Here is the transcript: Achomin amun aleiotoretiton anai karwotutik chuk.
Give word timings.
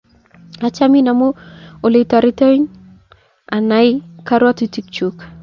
Achomin 0.69 1.07
amun 1.11 1.33
aleiotoretiton 1.89 2.59
anai 3.59 3.85
karwotutik 4.27 4.85
chuk. 4.99 5.17